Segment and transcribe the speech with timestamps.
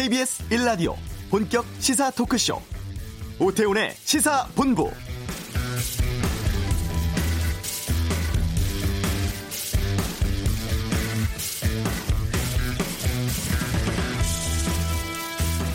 [0.00, 0.94] KBS 1라디오
[1.28, 2.58] 본격 시사 토크쇼
[3.38, 4.90] 오태훈의 시사본부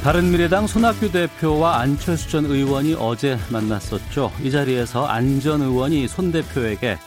[0.04, 4.32] 바른미래당 손학규 대표와 안철수 전 의원이 어제 만났었죠.
[4.42, 6.98] 이 자리에서 안 전 의원이 손 대표에게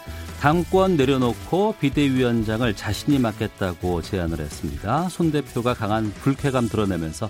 [0.40, 5.08] 당권 내려놓고 비대위원장을 자신이 맡겠다고 제안을 했습니다.
[5.08, 7.28] 손 대표가 강한 불쾌감 드러내면서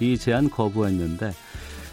[0.00, 1.32] 이 제안 거부했는데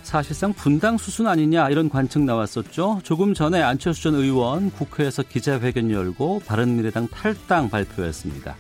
[0.02, 3.02] 사실상 분당 수순 아니냐 이런 관측 나왔었죠.
[3.04, 8.56] 조금 전에 안철수 전 의원 국회에서 기자회견 열고 바른미래당 탈당 발표했습니다.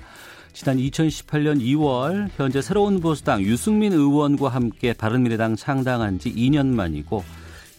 [0.53, 7.23] 지난 2018년 2월 현재 새로운 보수당 유승민 의원과 함께 바른미래당 창당한 지 2년 만이고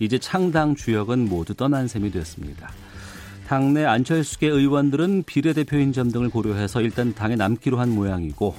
[0.00, 2.70] 이제 창당 주역은 모두 떠난 셈이 됐습니다.
[3.48, 8.54] 당내 안철수계 의원들은 비례대표인 점 등을 고려해서 일단 당에 남기로 한 모양이고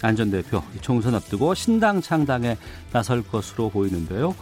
[0.00, 2.56] 안 전 대표 총선 앞두고 신당 창당에
[2.92, 4.34] 나설 것으로 보이는데요.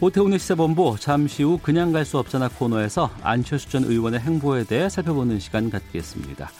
[0.00, 5.38] 오태훈의 시사본부 잠시 후 그냥 갈 수 없잖아 코너에서 안철수 전 의원의 행보에 대해 살펴보는
[5.38, 6.50] 시간 갖겠습니다.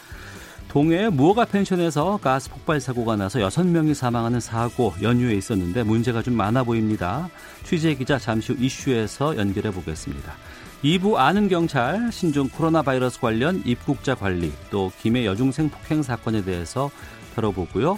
[0.69, 6.63] 동해 무허가 펜션에서 가스 폭발 사고가 나서 6명이 사망하는 사고 연휴에 있었는데 문제가 좀 많아
[6.63, 7.29] 보입니다.
[7.63, 10.33] 취재 기자 잠시 후 이슈에서 연결해 보겠습니다.
[10.83, 16.91] 2부 아는 경찰 신종 코로나 바이러스 관련 입국자 관리 또 김해 여중생 폭행 사건에 대해서
[17.35, 17.97] 다뤄보고요.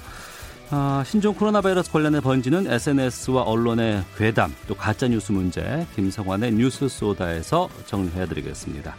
[0.71, 6.88] 아, 신종 코로나 바이러스 관련해 번지는 SNS와 언론의 괴담 또 가짜 뉴스 문제 김성환의 뉴스
[6.88, 8.95] 소다에서 정리해드리겠습니다.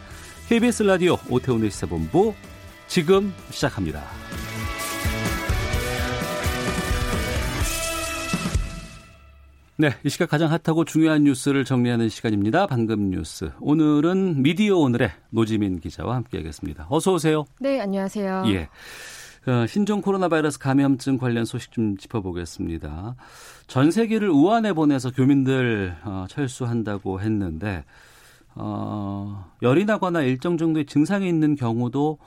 [0.48, 2.34] KBS 라디오 오태훈의 시사본부
[2.89, 4.03] 지금 시작합니다.
[9.81, 12.67] 네, 이 시각 가장 hot하고 중요한 뉴스를 정리하는 시간입니다.
[12.67, 13.50] 방금 뉴스.
[13.61, 16.87] 오늘은 미디어 오늘의 노지민 기자와 함께하겠습니다.
[16.91, 17.47] 어서 오세요.
[17.61, 18.42] 네, 안녕하세요.
[18.48, 18.69] 예.
[19.50, 23.16] 어, 신종 코로나 바이러스 감염증 관련 소식 좀 짚어보겠습니다.
[23.69, 27.87] 전 세계를 우한에 보내서 교민들 어, 철수한다고 했는데
[28.56, 32.19] 어, 열이 나거나 일정 정도의 증상이 있는 경우도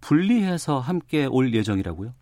[0.00, 2.12] 분리해서 함께 올 예정이라고요?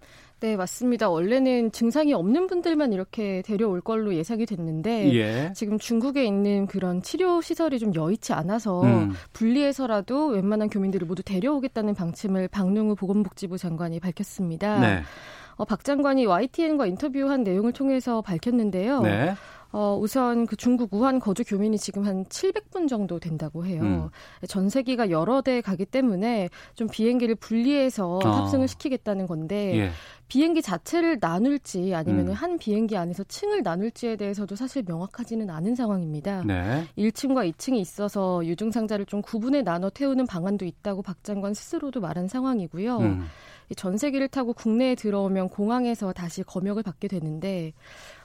[0.40, 1.10] 네, 맞습니다.
[1.10, 5.52] 원래는 증상이 없는 분들만 이렇게 데려올 걸로 예상이 됐는데 예.
[5.54, 9.12] 지금 중국에 있는 그런 치료 시설이 좀 여의치 않아서 음.
[9.34, 14.80] 분리해서라도 웬만한 교민들을 모두 데려오겠다는 방침을 박능우 보건복지부 장관이 밝혔습니다.
[14.80, 15.02] 네.
[15.56, 19.02] 어, 박 장관이 YTN과 인터뷰한 내용을 통해서 밝혔는데요.
[19.02, 19.34] 네.
[19.72, 23.82] 어, 우선 그 중국 우한 거주 교민이 지금 한 700분 정도 된다고 해요.
[23.82, 24.46] 음.
[24.46, 28.18] 전세기가 여러 대 가기 때문에 좀 비행기를 분리해서 어.
[28.18, 29.90] 탑승을 시키겠다는 건데 예.
[30.26, 32.32] 비행기 자체를 나눌지 아니면 음.
[32.32, 36.44] 한 비행기 안에서 층을 나눌지에 대해서도 사실 명확하지는 않은 상황입니다.
[36.44, 36.86] 네.
[36.96, 42.28] 1층과 2층이 있어서 유증 상자를 좀 구분해 나눠 태우는 방안도 있다고 박 장관 스스로도 말한
[42.28, 42.98] 상황이고요.
[42.98, 43.26] 음.
[43.76, 47.72] 전세기를 타고 국내에 들어오면 공항에서 다시 검역을 받게 되는데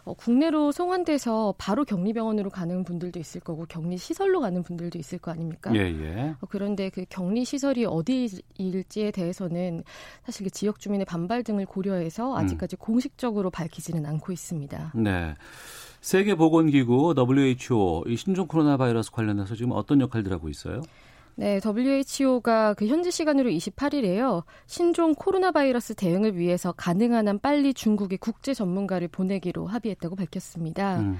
[0.05, 5.31] 어, 국내로 송환돼서 바로 격리병원으로 가는 분들도 있을 거고 격리 시설로 가는 분들도 있을 거
[5.31, 5.75] 아닙니까?
[5.75, 6.35] 예, 예.
[6.39, 9.83] 어, 그런데 그 격리 시설이 어디일지에 대해서는
[10.23, 12.37] 사실 그 지역 주민의 반발 등을 고려해서 음.
[12.37, 12.77] 아직까지 음.
[12.77, 14.93] 공식적으로 밝히지는 않고 있습니다.
[14.95, 15.33] 네.
[16.01, 20.83] 세계보건기구 WHO 이 신종 코로나 바이러스 관련해서 지금 어떤 역할들 하고 있어요?
[21.35, 24.43] 네, WHO가 그 현지 시간으로 28일에요.
[24.67, 30.99] 신종 코로나 바이러스 대응을 위해서 가능한 한 빨리 중국의 국제 전문가를 보내기로 합의했다고 밝혔습니다.
[30.99, 31.17] 음.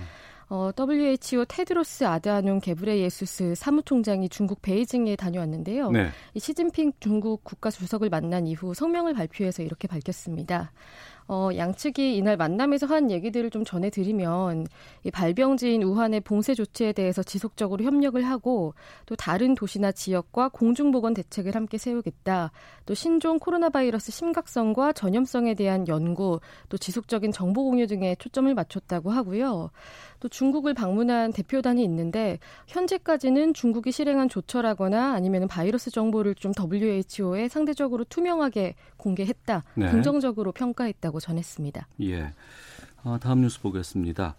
[0.47, 5.91] 어, WHO 테드로스 아드아뇽 게브레예수스 사무총장이 중국 베이징에 다녀왔는데요.
[5.91, 6.09] 네.
[6.33, 10.71] 이 시진핑 중국 국가 주석을 만난 이후 성명을 발표해서 이렇게 밝혔습니다.
[11.27, 14.67] 어, 양측이 이날 만남에서 한 얘기들을 좀 전해드리면
[15.03, 18.75] 이 발병지인 우한의 봉쇄 조치에 대해서 지속적으로 협력을 하고
[19.05, 22.51] 또 다른 도시나 지역과 공중보건 대책을 함께 세우겠다.
[22.85, 29.09] 또 신종 코로나 바이러스 심각성과 전염성에 대한 연구, 또 지속적인 정보 공유 등에 초점을 맞췄다고
[29.09, 29.71] 하고요.
[30.25, 38.03] 또 중국을 방문한 대표단이 있는데 현재까지는 중국이 실행한 조처라거나 아니면 바이러스 정보를 좀 WHO에 상대적으로
[38.05, 39.63] 투명하게 공개했다.
[39.75, 39.91] 네.
[39.91, 41.87] 긍정적으로 평가했다고 전했습니다.
[42.01, 42.33] 예.
[43.03, 44.33] 어, 다음 뉴스 보겠습니다.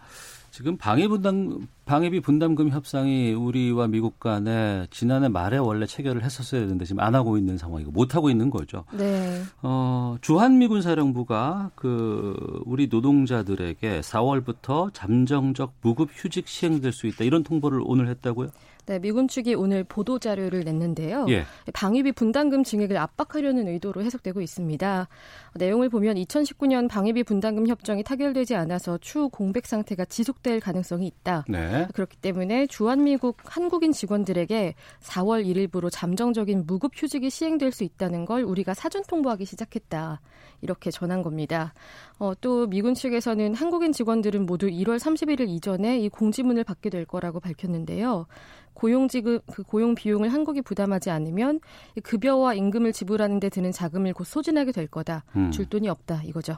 [0.50, 6.84] 지금 방위 분담 방위비 분담금 협상이 우리와 미국 간에 지난해 말에 원래 체결을 했었어야 되는데
[6.84, 8.84] 지금 안 하고 있는 상황이고 못 하고 있는 거죠.
[8.92, 9.40] 네.
[9.62, 12.34] 어, 주한미군 사령부가 그
[12.66, 18.50] 우리 노동자들에게 4월부터 잠정적 무급 휴직 시행될 수 있다 이런 통보를 오늘 했다고요?
[18.86, 21.26] 네, 미군 측이 오늘 보도 자료를 냈는데요.
[21.28, 21.44] 예.
[21.72, 25.08] 방위비 분담금 증액을 압박하려는 의도로 해석되고 있습니다.
[25.56, 31.44] 내용을 보면 2019년 방위비 분담금 협정이 타결되지 않아서 추후 공백 상태가 지속될 가능성이 있다.
[31.48, 31.75] 네.
[31.93, 38.75] 그렇기 때문에 주한미국 한국인 직원들에게 4월 1일부로 잠정적인 무급 휴직이 시행될 수 있다는 걸 우리가
[38.75, 40.20] 사전 통보하기 시작했다.
[40.62, 41.75] 이렇게 전한 겁니다.
[42.19, 47.40] 어, 또 미군 측에서는 한국인 직원들은 모두 1월 31일 이전에 이 공지문을 받게 될 거라고
[47.40, 48.26] 밝혔는데요.
[48.73, 51.61] 고용 지급 그 고용 비용을 한국이 부담하지 않으면
[52.02, 55.25] 급여와 임금을 지불하는 데 드는 자금을 곧 소진하게 될 거다.
[55.34, 55.50] 음.
[55.50, 56.56] 줄 돈이 없다 이거죠.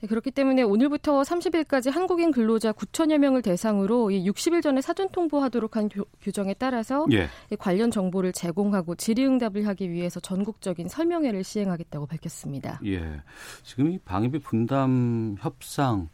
[0.00, 5.88] 네, 그렇기 때문에 오늘부터 30일까지 한국인 근로자 9천여 명을 대상으로 60일 전에 사전 통보하도록 한
[6.20, 7.28] 규정에 따라서 예.
[7.58, 12.80] 관련 정보를 제공하고 질의응답을 하기 위해서 전국적인 설명회를 시행하겠다고 밝혔습니다.
[12.86, 13.22] 예,
[13.64, 16.08] 지금 이 방위비 분담 협상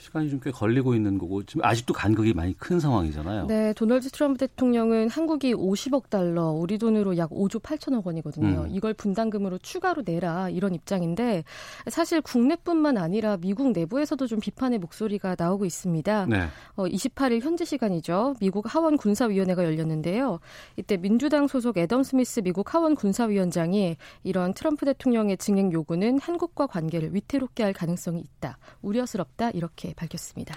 [0.00, 3.46] 시간이 좀 꽤 걸리고 있는 거고 지금 아직도 간극이 많이 큰 상황이잖아요.
[3.46, 8.62] 네, 도널드 트럼프 대통령은 한국이 50억 달러, 우리 돈으로 약 5조 8천억 원이거든요.
[8.62, 8.68] 음.
[8.70, 11.44] 이걸 분담금으로 추가로 내라 이런 입장인데
[11.88, 16.26] 사실 국내뿐만 아니라 미국 내부에서도 좀 비판의 목소리가 나오고 있습니다.
[16.26, 16.46] 네.
[16.76, 18.36] 어, 28일 현지 시간이죠.
[18.40, 20.40] 미국 하원 군사위원회가 열렸는데요.
[20.76, 27.14] 이때 민주당 소속 애덤 스미스 미국 하원 군사위원장이 이런 트럼프 대통령의 증액 요구는 한국과 관계를
[27.14, 28.56] 위태롭게 할 가능성이 있다.
[28.80, 30.54] 우려스럽다 이렇게 밝혔습니다.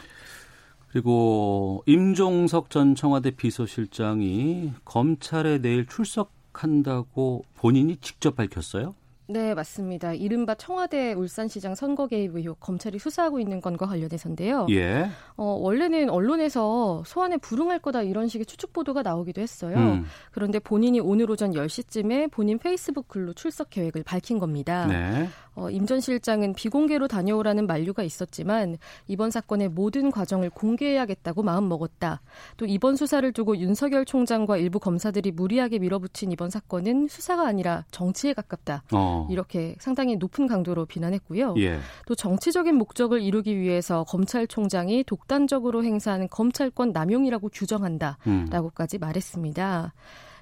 [0.89, 8.93] 그리고 임종석 전 청와대 비서실장이 검찰에 내일 출석한다고 본인이 직접 밝혔어요?
[9.27, 10.13] 네, 맞습니다.
[10.13, 14.67] 이른바 청와대 울산시장 선거 개입 의혹 검찰이 수사하고 있는 건과 관련해서인데요.
[14.69, 15.09] 예.
[15.37, 19.77] 어, 원래는 언론에서 소환에 불응할 거다 이런 식의 추측 보도가 나오기도 했어요.
[19.77, 20.05] 음.
[20.31, 24.87] 그런데 본인이 오늘 오전 10시쯤에 본인 페이스북 글로 출석 계획을 밝힌 겁니다.
[24.87, 25.29] 네.
[25.55, 28.77] 어, 임전 실장은 비공개로 다녀오라는 만류가 있었지만
[29.07, 32.21] 이번 사건의 모든 과정을 공개해야겠다고 마음먹었다.
[32.57, 38.33] 또 이번 수사를 두고 윤석열 총장과 일부 검사들이 무리하게 밀어붙인 이번 사건은 수사가 아니라 정치에
[38.33, 38.83] 가깝다.
[38.91, 39.27] 어.
[39.29, 41.55] 이렇게 상당히 높은 강도로 비난했고요.
[41.57, 41.79] 예.
[42.07, 48.99] 또 정치적인 목적을 이루기 위해서 검찰총장이 독단적으로 행사하는 검찰권 남용이라고 규정한다라고까지 음.
[48.99, 49.93] 말했습니다.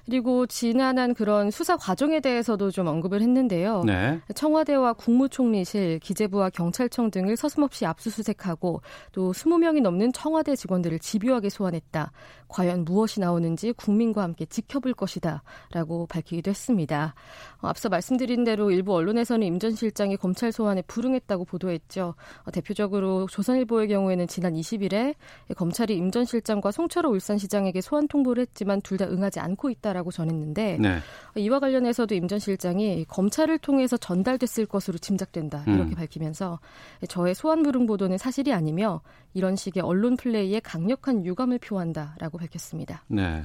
[0.04, 3.82] 그리고 지난한 그런 수사 과정에 대해서도 좀 언급을 했는데요.
[3.84, 4.20] 네.
[4.34, 8.82] 청와대와 국무총리실, 기재부와 경찰청 등을 서슴없이 압수수색하고
[9.12, 12.10] 또 20명이 넘는 청와대 직원들을 집요하게 소환했다.
[12.48, 15.42] 과연 무엇이 나오는지 국민과 함께 지켜볼 것이다.
[15.72, 17.14] 라고 밝히기도 했습니다.
[17.62, 22.14] 어, 앞서 말씀드린 대로 일부 언론에서는 임 전 실장이 검찰 소환에 불응했다고 보도했죠.
[22.44, 25.14] 어, 대표적으로 조선일보의 경우에는 지난 20일에
[25.56, 30.10] 검찰이 임 전 실장과 송철호 울산시장에게 소환 통보를 했지만 둘 다 응하지 않고 있다 라고
[30.10, 30.98] 전했는데 네.
[31.36, 35.94] 이와 관련해서도 임 전 실장이 검찰을 통해서 전달됐을 것으로 짐작된다 이렇게 음.
[35.94, 36.60] 밝히면서
[37.08, 39.02] 저의 소환 불응 보도는 사실이 아니며
[39.34, 43.02] 이런 식의 언론 플레이에 강력한 유감을 표한다라고 밝혔습니다.
[43.08, 43.42] 네.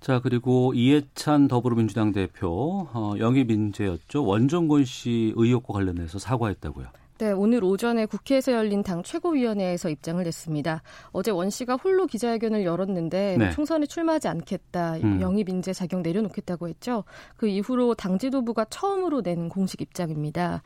[0.00, 6.86] 자 그리고 이해찬 더불어민주당 대표 어, 영입 인재였죠 원종건 씨 의혹과 관련해서 사과했다고요.
[7.24, 10.82] 네, 오늘 오전에 국회에서 열린 당 최고위원회에서 입장을 냈습니다.
[11.12, 13.50] 어제 원 씨가 홀로 기자회견을 열었는데 네.
[13.50, 15.22] 총선에 출마하지 않겠다, 음.
[15.22, 17.04] 영입 인재 자격 내려놓겠다고 했죠.
[17.38, 20.62] 그 이후로 당 지도부가 처음으로 낸 공식 입장입니다.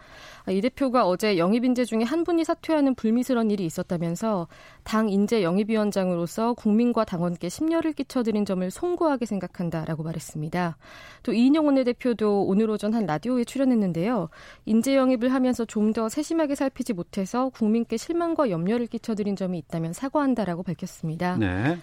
[0.47, 4.49] 아, 이 대표가 어제 영입 인재 중에 한 분이 사퇴하는 불미스러운 일이 있었다면서
[4.83, 10.77] 당 인재 영입위원장으로서 국민과 당원께 심려를 끼쳐드린 점을 송구하게 생각한다라고 말했습니다.
[11.23, 14.29] 또 이인영 원내대표도 오늘 오전 한 라디오에 출연했는데요.
[14.67, 19.93] 인재 영입을 하면서 좀 더 세심하게 세심하게 살피지 못해서 국민께 실망과 염려를 끼쳐드린 점이 있다면
[19.93, 21.37] 사과한다라고 밝혔습니다.
[21.37, 21.79] 네.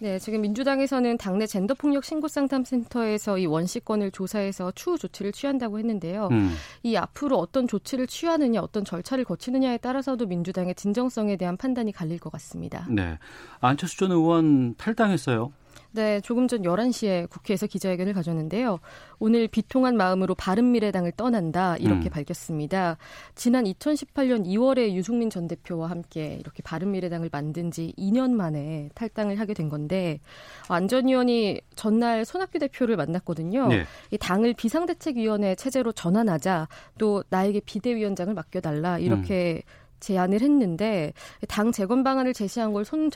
[0.00, 6.28] 네, 지금 민주당에서는 당내 젠더 폭력 신고 상담센터에서 이 원시권을 조사해서 추후 조치를 취한다고 했는데요.
[6.30, 6.54] 음.
[6.84, 12.30] 이 앞으로 어떤 조치를 취하느냐, 어떤 절차를 거치느냐에 따라서도 민주당의 진정성에 대한 판단이 갈릴 것
[12.32, 12.86] 같습니다.
[12.88, 13.18] 네.
[13.60, 15.52] 안철수 전 의원 탈당했어요.
[15.98, 18.78] 네, 조금 전 11시에 국회에서 기자회견을 가졌는데요.
[19.18, 22.10] 오늘 비통한 마음으로 바른미래당을 떠난다 이렇게 음.
[22.10, 22.98] 밝혔습니다.
[23.34, 29.54] 지난 2018년 2월에 유승민 전 대표와 함께 이렇게 바른미래당을 만든 지 2년 만에 탈당을 하게
[29.54, 30.20] 된 건데
[30.68, 33.66] 안전위원이 전날 손학규 대표를 만났거든요.
[33.66, 33.84] 네.
[34.12, 39.87] 이 당을 비상대책위원회 체제로 전환하자 또 나에게 비대위원장을 맡겨달라 이렇게 음.
[40.00, 41.12] 제안을 했는데
[41.48, 43.10] 당 재건 방안을 제시한 걸손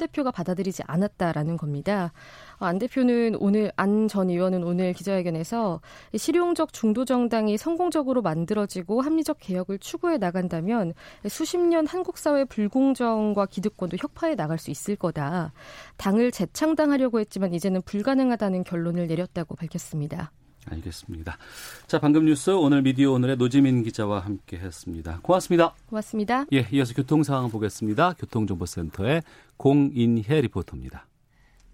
[0.00, 2.12] 대표가 받아들이지 않았다라는 겁니다.
[2.58, 5.80] 안 대표는 오늘 안 전 의원은 오늘 기자회견에서
[6.14, 10.94] 실용적 중도 정당이 성공적으로 만들어지고 합리적 개혁을 추구해 나간다면
[11.28, 15.52] 수십 년 한국 사회 불공정과 기득권도 혁파해 나갈 수 있을 거다.
[15.96, 20.30] 당을 재창당하려고 했지만 이제는 불가능하다는 결론을 내렸다고 밝혔습니다.
[20.70, 21.38] 알겠습니다.
[21.86, 25.20] 자, 방금 뉴스 오늘 미디어 오늘의 노지민 기자와 함께 했습니다.
[25.22, 25.74] 고맙습니다.
[25.88, 26.46] 고맙습니다.
[26.52, 28.14] 예, 이어서 교통 상황 보겠습니다.
[28.14, 29.22] 교통정보센터의
[29.56, 31.06] 공인혜 리포터입니다.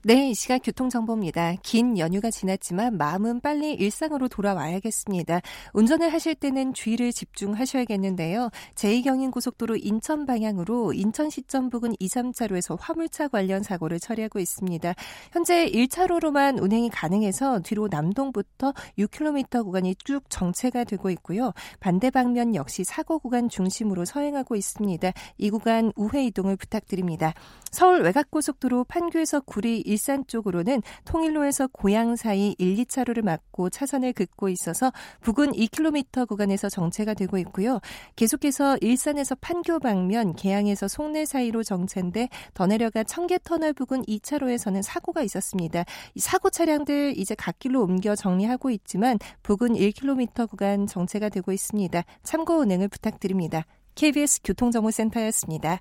[0.04, 1.54] 네, 이 시각 교통정보입니다.
[1.62, 5.40] 긴 연휴가 지났지만 마음은 빨리 일상으로 돌아와야겠습니다.
[5.74, 8.50] 운전을 하실 때는 주의를 집중하셔야겠는데요.
[8.74, 14.92] 제2경인고속도로 인천 방향으로 인천 시점 부근 2, 3차로에서 화물차 관련 사고를 처리하고 있습니다.
[15.30, 21.52] 현재 1차로로만 운행이 가능해서 뒤로 남동부터 6km 구간이 쭉 정체가 되고 있고요.
[21.78, 25.12] 반대 방면 역시 사고 구간 중심으로 서행하고 있습니다.
[25.38, 27.34] 이 구간 우회 이동을 부탁드립니다.
[27.70, 34.90] 서울 외곽고속도로 판교에서 구리 일산 쪽으로는 통일로에서 고양 사이 1, 2차로를 막고 차선을 긋고 있어서
[35.20, 37.80] 부근 2km 구간에서 정체가 되고 있고요.
[38.16, 45.84] 계속해서 일산에서 판교 방면, 계양에서 송내 사이로 정체인데 더 내려가 청계터널 부근 2차로에서는 사고가 있었습니다.
[46.14, 52.02] 이 사고 차량들 이제 갓길로 옮겨 정리하고 있지만 부근 1km 구간 정체가 되고 있습니다.
[52.22, 53.66] 참고 운행을 부탁드립니다.
[53.94, 55.80] KBS 교통정보센터였습니다.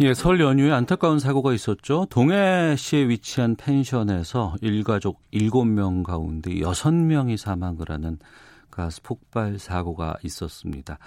[0.00, 2.06] 예, 설 연휴에 안타까운 사고가 있었죠.
[2.06, 8.18] 동해시에 위치한 펜션에서 일가족 7명 가운데 6명이 사망을 하는
[8.70, 10.98] 가스 폭발 사고가 있었습니다.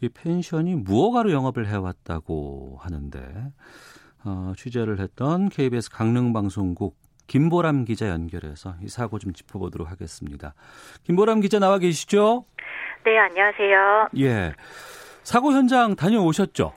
[0.00, 3.52] 이 펜션이 무허가로 영업을 해왔다고 하는데
[4.24, 10.54] 어, 취재를 했던 KBS 강릉방송국 김보람 기자 연결해서 이 사고 좀 짚어보도록 하겠습니다.
[11.04, 12.46] 김보람 기자 나와 계시죠?
[13.04, 14.08] 네, 안녕하세요.
[14.18, 14.52] 예.
[15.22, 16.72] 사고 현장 다녀오셨죠?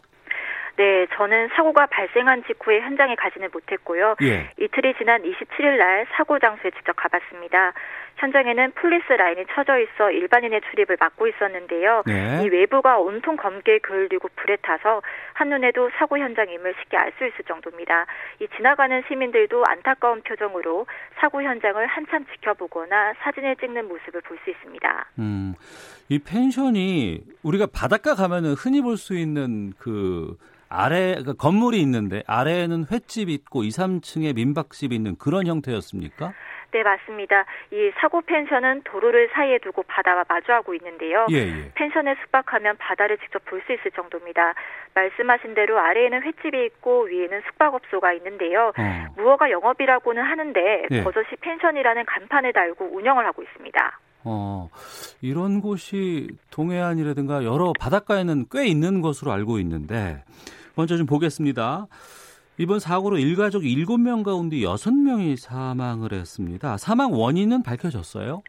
[0.76, 4.16] 네, 저는 사고가 발생한 직후에 현장에 가지는 못했고요.
[4.24, 4.50] 예.
[4.60, 7.74] 이틀이 지난 27일 날 사고 장소에 직접 가봤습니다.
[8.18, 12.04] 현장에는 폴리스 라인이 쳐져 있어 일반인의 출입을 막고 있었는데요.
[12.06, 12.44] 네.
[12.44, 15.02] 이 외부가 온통 검게 그을리고 불에 타서
[15.34, 18.06] 한눈에도 사고 현장임을 쉽게 알 수 있을 정도입니다.
[18.40, 20.86] 이 지나가는 시민들도 안타까운 표정으로
[21.20, 25.06] 사고 현장을 한참 지켜보거나 사진을 찍는 모습을 볼 수 있습니다.
[25.20, 25.54] 음,
[26.10, 30.36] 이 펜션이 우리가 바닷가 가면은 흔히 볼 수 있는 그
[30.70, 36.34] 아래 그러니까 건물이 있는데 아래에는 횟집 있고 2, 3층에 민박집이 있는 그런 형태였습니까?
[36.74, 37.46] 네, 맞습니다.
[37.72, 41.28] 이 사고 펜션은 도로를 사이에 두고 바다와 마주하고 있는데요.
[41.30, 41.72] 예, 예.
[41.76, 44.56] 펜션에 숙박하면 바다를 직접 볼 수 있을 정도입니다.
[44.96, 48.74] 말씀하신 대로 아래에는 횟집이 있고 위에는 숙박업소가 있는데요.
[48.78, 49.06] 어.
[49.16, 51.04] 무허가 영업이라고는 하는데 예.
[51.04, 54.00] 버젓이 펜션이라는 간판을 달고 운영을 하고 있습니다.
[54.26, 54.70] 어,
[55.22, 60.24] 이런 곳이 동해안이라든가 여러 바닷가에는 꽤 있는 것으로 알고 있는데
[60.76, 61.86] 먼저 좀 보겠습니다.
[62.64, 66.78] 이번 사고로 일가족 7명 가운데 6명이 사망을 했습니다.
[66.78, 68.42] 사망 원인은 밝혀졌어요?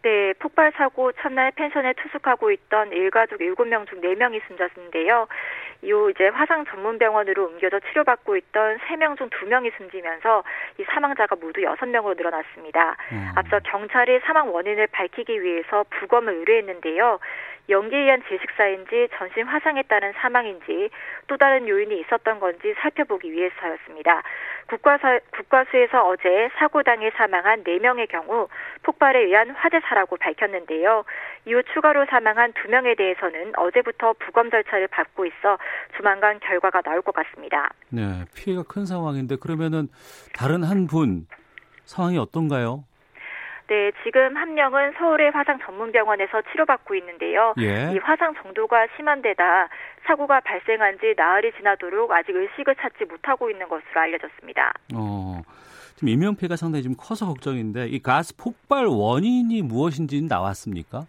[0.00, 5.28] 네, 폭발 사고 첫날 펜션에 투숙하고 있던 일가족 7명 중 4명이 숨졌는데요.
[5.82, 10.44] 이후 이제 화상 전문 병원으로 옮겨져 치료받고 있던 3명 중 2명이 숨지면서
[10.78, 12.96] 이 사망자가 모두 6명으로 늘어났습니다.
[13.12, 13.32] 음.
[13.34, 17.18] 앞서 경찰이 사망 원인을 밝히기 위해서 부검을 의뢰했는데요.
[17.68, 20.90] 연기에 의한 질식사인지 전신 화상에 따른 사망인지
[21.28, 24.22] 또 다른 요인이 있었던 건지 살펴보기 위해서였습니다.
[24.68, 28.48] 국과수, 국과수에서 어제 사고 당해 사망한 4명의 경우
[28.82, 31.04] 폭발에 의한 화재사라고 밝혔는데요.
[31.46, 35.58] 이후 추가로 사망한 2명에 대해서는 어제부터 부검 절차를 밟고 있어
[35.96, 37.70] 조만간 결과가 나올 것 같습니다.
[37.90, 39.88] 네, 피해가 큰 상황인데 그러면은
[40.34, 41.26] 다른 한 분
[41.84, 42.84] 상황이 어떤가요?
[43.72, 47.54] 네, 지금 한 명은 서울의 화상 전문병원에서 치료받고 있는데요.
[47.58, 47.90] 예.
[47.94, 49.70] 이 화상 정도가 심한 데다
[50.04, 54.74] 사고가 발생한 지 나흘이 지나도록 아직 의식을 찾지 못하고 있는 것으로 알려졌습니다.
[54.94, 55.40] 어,
[55.94, 61.06] 지금 인명피해가 상당히 좀 커서 걱정인데 이 가스 폭발 원인이 무엇인지는 나왔습니까?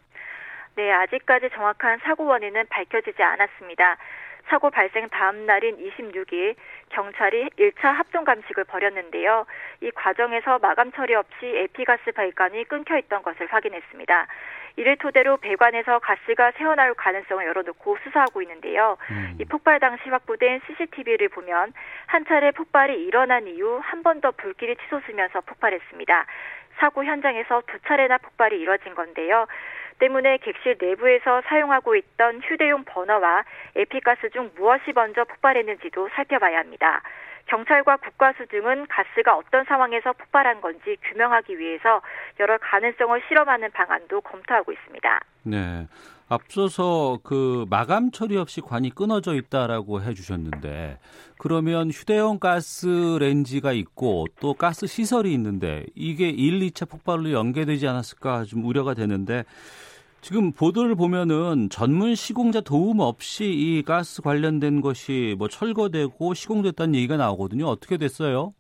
[0.77, 3.98] 네, 아직까지 정확한 사고 원인은 밝혀지지 않았습니다.
[4.47, 6.55] 사고 발생 다음 날인 26일
[6.89, 9.45] 경찰이 1차 합동 감식을 벌였는데요.
[9.81, 14.27] 이 과정에서 마감 처리 없이 에피가스 발관이 끊겨 있던 것을 확인했습니다.
[14.75, 18.97] 이를 토대로 배관에서 가스가 새어나올 가능성을 열어놓고 수사하고 있는데요.
[19.12, 19.38] 음.
[19.39, 21.73] 이 폭발 당시 확보된 CCTV를 보면
[22.07, 26.25] 한 차례 폭발이 일어난 이후 한 번 더 불길이 치솟으면서 폭발했습니다.
[26.79, 29.47] 사고 현장에서 두 차례나 폭발이 이뤄진 건데요.
[30.03, 33.45] 때문에 객실 내부에서 사용하고 있던 휴대용 버너와
[33.75, 37.01] 에피가스 중 무엇이 먼저 폭발했는지도 살펴봐야 합니다.
[37.45, 42.01] 경찰과 국과수 등은 가스가 어떤 상황에서 폭발한 건지 규명하기 위해서
[42.41, 45.19] 여러 가능성을 실험하는 방안도 검토하고 있습니다.
[45.43, 45.88] 네.
[46.27, 50.98] 앞서서 그 마감 처리 없이 관이 끊어져 있다라고 해주셨는데
[51.38, 58.45] 그러면 휴대용 가스 렌지가 있고 또 가스 시설이 있는데 이게 1, 2차 폭발로 연계되지 않았을까
[58.45, 59.43] 좀 우려가 되는데
[60.24, 67.18] 지금 보도를 보면은 전문 시공자 도움 없이 이 가스 관련된 것이 뭐 철거되고 시공됐다는 얘기가
[67.18, 67.65] 나오거든요.
[67.65, 68.53] 어떻게 됐어요?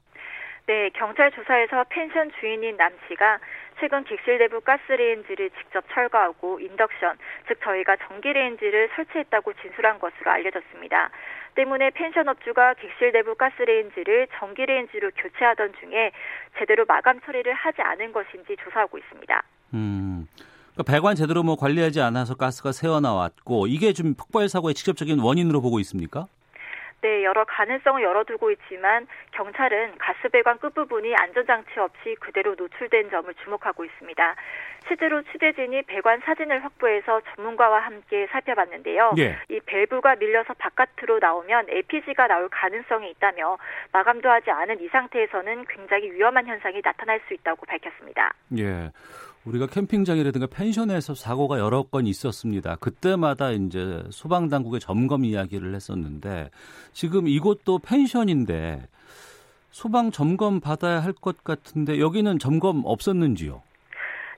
[0.67, 3.39] 네, 경찰 조사에서 펜션 주인인 남 씨가
[3.79, 7.15] 최근 객실 내부 가스레인지를 직접 철거하고 인덕션,
[7.47, 11.11] 즉 저희가 전기레인지를 설치했다고 진술한 것으로 알려졌습니다.
[11.55, 16.11] 때문에 펜션 업주가 객실 내부 가스레인지를 전기레인지로 교체하던 중에
[16.59, 19.43] 제대로 마감 처리를 하지 않은 것인지 조사하고 있습니다.
[19.75, 20.27] 음.
[20.73, 25.79] 그러니까 배관 제대로 뭐 관리하지 않아서 가스가 새어나왔고 이게 좀 폭발 사고의 직접적인 원인으로 보고
[25.79, 26.27] 있습니까?
[27.01, 33.83] 네, 여러 가능성을 열어두고 있지만 경찰은 가스 배관 끝부분이 안전장치 없이 그대로 노출된 점을 주목하고
[33.83, 34.35] 있습니다.
[34.87, 39.15] 실제로 취재진이 배관 사진을 확보해서 전문가와 함께 살펴봤는데요.
[39.17, 39.37] 예.
[39.49, 43.57] 이 밸브가 밀려서 바깥으로 나오면 LPG가 나올 가능성이 있다며
[43.91, 48.33] 마감도 하지 않은 이 상태에서는 굉장히 위험한 현상이 나타날 수 있다고 밝혔습니다.
[48.57, 48.91] 예.
[49.45, 52.77] 우리가 캠핑장이라든가 펜션에서 사고가 여러 건 있었습니다.
[52.77, 56.49] 그때마다 이제 소방 당국의 점검 이야기를 했었는데
[56.93, 58.83] 지금 이곳도 펜션인데
[59.71, 63.61] 소방 점검 받아야 할 것 같은데 여기는 점검 없었는지요?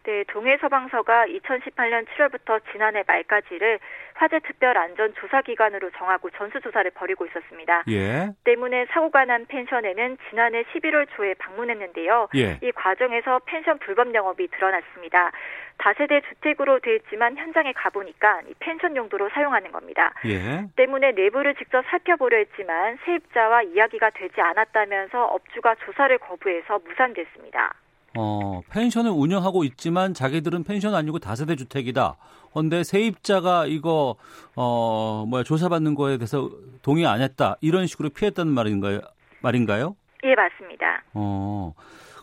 [0.06, 3.80] 네, 동해서방서가 2018년 7월부터 지난해 말까지를
[4.16, 7.84] 화재 특별 안전 조사 기관으로 정하고 전수 조사를 벌이고 있었습니다.
[7.90, 8.30] 예.
[8.46, 12.30] 때문에 사고가 난 펜션에는 지난해 11월 초에 방문했는데요.
[12.36, 12.58] 예.
[12.64, 15.32] 이 과정에서 펜션 불법 영업이 드러났습니다.
[15.78, 20.14] 다세대 주택으로 되어 있지만 현장에 가보니까 이 펜션 용도로 사용하는 겁니다.
[20.26, 20.66] 예.
[20.78, 27.74] 때문에 내부를 직접 살펴보려 했지만 세입자와 이야기가 되지 않았다면서 업주가 조사를 거부해서 무산됐습니다.
[28.16, 32.18] 어, 펜션을 운영하고 있지만 자기들은 펜션 아니고 다세대 주택이다.
[32.54, 34.16] 그런데 세입자가 이거
[34.56, 36.50] 어 뭐야 조사받는 거에 대해서
[36.82, 37.58] 동의 안 했다.
[37.60, 39.02] 이런 식으로 피했다는 말인가요?
[39.42, 39.96] 말인가요?
[40.24, 41.04] 예, 맞습니다.
[41.14, 41.74] 어.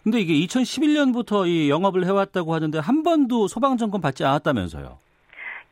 [0.03, 4.99] 근데 이게 2011년부터 이 영업을 해왔다고 하는데 한 번도 소방 점검 받지 않았다면서요?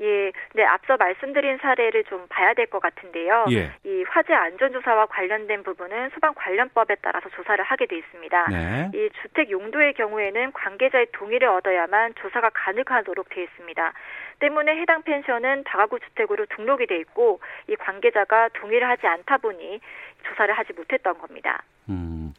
[0.01, 3.47] 예, 네 앞서 말씀드린 사례를 좀 봐야 될 것 같은데요.
[3.51, 3.73] 예.
[3.85, 8.47] 이 화재 안전조사와 관련된 부분은 소방 관련법에 따라서 조사를 하게 돼 있습니다.
[8.49, 8.91] 네.
[8.95, 13.93] 이 주택 용도의 경우에는 관계자의 동의를 얻어야만 조사가 가능하도록 되어 있습니다.
[14.39, 19.81] 때문에 해당 펜션은 다가구 주택으로 등록이 돼 있고 이 관계자가 동의를 하지 않다 보니
[20.29, 21.63] 조사를 하지 못했던 겁니다.
[21.89, 22.33] 음.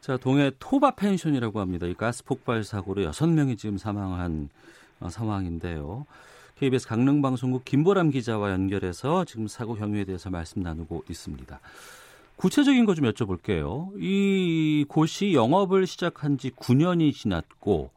[0.00, 1.86] 자, 동해 토바 펜션이라고 합니다.
[1.86, 4.48] 이 가스 폭발 사고로 여섯 명이 지금 사망한
[5.00, 6.06] 어, 상황인데요.
[6.58, 11.60] KBS 강릉방송국 김보람 기자와 연결해서 지금 사고 경위에 대해서 말씀 나누고 있습니다.
[12.36, 13.92] 구체적인 거 좀 여쭤볼게요.
[13.96, 17.90] 이 곳이 영업을 시작한 지 9년이 지났고,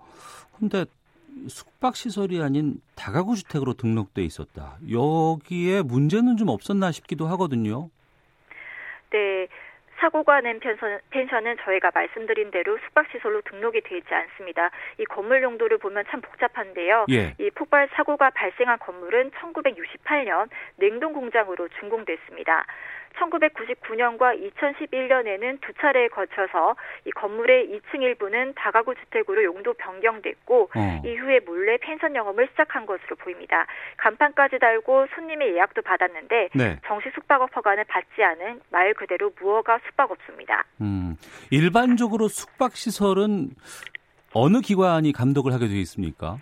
[0.60, 0.86] 근데
[1.47, 4.78] 숙박 시설이 아닌 다가구 주택으로 등록돼 있었다.
[4.91, 7.89] 여기에 문제는 좀 없었나 싶기도 하거든요.
[9.12, 9.47] 네.
[10.02, 14.72] 사고가 낸 펜션, 펜션은 저희가 말씀드린 대로 숙박시설로 등록이 되지 않습니다.
[14.98, 17.06] 이 건물 용도를 보면 참 복잡한데요.
[17.12, 17.36] 예.
[17.40, 22.66] 이 폭발 사고가 발생한 건물은 1968년 냉동 공장으로 준공됐습니다.
[23.19, 31.02] 1999년과 2011년에는 두 차례에 거쳐서 이 건물의 2층 일부는 다가구 주택으로 용도 변경됐고 어.
[31.06, 33.65] 이후에 몰래 펜션 영업을 시작한 것으로 보입니다.
[33.97, 36.80] 간판까지 달고 손님의 예약도 받았는데 네.
[36.86, 40.63] 정식 숙박업 허가는 받지 않은 말 그대로 무허가 숙박업소입니다.
[40.82, 41.15] 음,
[41.50, 43.52] 일반적으로 숙박 시설은
[44.34, 46.38] 어느 기관이 감독을 하게 되어 있습니까?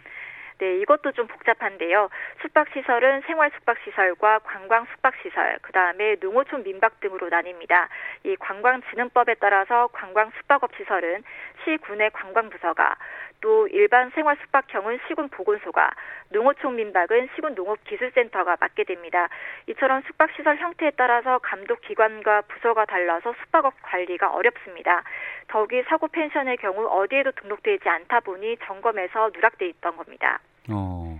[0.59, 2.09] 네, 이것도 좀 복잡한데요.
[2.41, 7.87] 숙박시설은 생활 숙박시설과 관광 숙박시설, 그 다음에 농어촌 민박 등으로 나뉩니다.
[8.25, 11.23] 이 관광진흥법에 따라서 관광 숙박업 시설은
[11.63, 12.97] 시군의 관광부서가
[13.39, 15.91] 또 일반 생활 숙박형은 시군 보건소가,
[16.31, 19.29] 농어촌 민박은 시군 농업기술센터가 맡게 됩니다.
[19.67, 25.03] 이처럼 숙박시설 형태에 따라서 감독 기관과 부서가 달라서 숙박업 관리가 어렵습니다.
[25.47, 30.41] 더욱이 사고 펜션의 경우 어디에도 등록되지 않다 보니 점검에서 누락돼 있던 겁니다.
[30.69, 31.19] 어.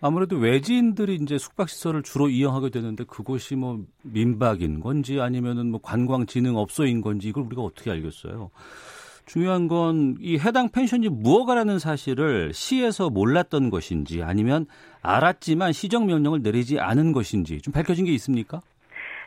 [0.00, 7.28] 아무래도 외지인들이 이제 숙박시설을 주로 이용하게 되는데 그곳이 뭐 민박인 건지 아니면은 뭐 관광진흥업소인 건지
[7.28, 8.50] 이걸 우리가 어떻게 알겠어요?
[9.26, 14.66] 중요한 건 이 해당 펜션이 무허가라는 사실을 시에서 몰랐던 것인지 아니면
[15.02, 18.60] 알았지만 시정 명령을 내리지 않은 것인지 좀 밝혀진 게 있습니까?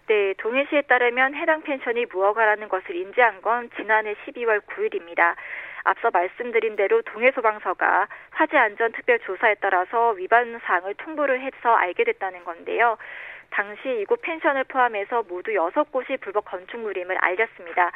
[0.08, 5.36] 네, 동해시에 따르면 해당 펜션이 무허가라는 것을 인지한 건 지난해 12월 9일입니다.
[5.84, 12.44] 앞서 말씀드린 대로 동해소방서가 화재 안전 특별 조사에 따라서 위반 사항을 통보를 해서 알게 됐다는
[12.44, 12.98] 건데요.
[13.52, 17.92] 당시 이곳 펜션을 포함해서 모두 6곳이 불법 건축물임을 알렸습니다.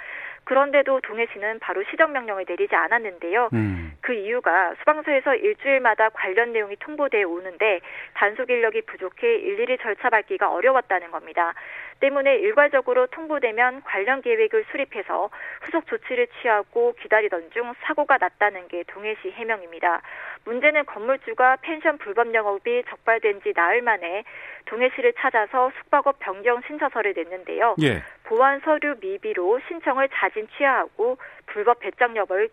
[0.45, 3.49] 그런데도 동해시는 바로 시정 명령을 내리지 않았는데요.
[3.53, 3.97] 음.
[4.01, 7.81] 그 이유가 수방소에서 일주일마다 관련 내용이 통보돼 오는데
[8.13, 11.53] 단속 인력이 부족해 일일이 절차 밟기가 어려웠다는 겁니다.
[11.99, 15.29] 때문에 일괄적으로 통보되면 관련 계획을 수립해서
[15.62, 20.01] 후속 조치를 취하고 기다리던 중 사고가 났다는 게 동해시 해명입니다.
[20.43, 24.23] 문제는 건물주가 펜션 불법 영업이 적발된 지 나흘 만에
[24.65, 27.75] 동해시를 찾아서 숙박업 변경 신청서를 냈는데요.
[27.81, 28.03] 예.
[28.25, 32.49] 보안 서류 미비로 신청을 자진 취하하고 불법 배짱 영업을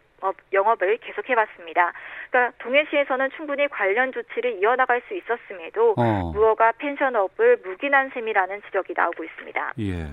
[0.52, 1.92] 영업을 계속해왔습니다.
[2.30, 6.30] 그러니까 동해시에서는 충분히 관련 조치를 이어나갈 수 있었음에도 어.
[6.32, 9.72] 무허가 펜션업을 묵인한 셈이라는 지적이 나오고 있습니다.
[9.80, 10.06] 예.